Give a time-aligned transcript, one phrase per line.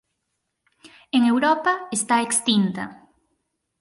[1.15, 2.83] En Europa está extinta.